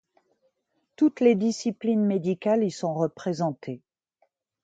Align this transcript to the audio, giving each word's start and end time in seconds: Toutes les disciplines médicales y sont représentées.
Toutes 0.95 1.19
les 1.19 1.35
disciplines 1.35 2.03
médicales 2.03 2.63
y 2.63 2.71
sont 2.71 2.95
représentées. 2.95 3.83